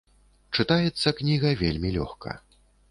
[0.59, 2.37] Чытаецца кніга вельмі лёгка.